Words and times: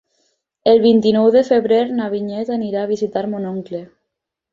El 0.69 0.79
vint-i-nou 0.85 1.27
de 1.35 1.43
febrer 1.49 1.81
na 1.99 2.07
Vinyet 2.13 2.49
anirà 2.55 2.81
a 2.87 2.91
visitar 2.93 3.23
mon 3.35 3.47
oncle. 3.51 3.83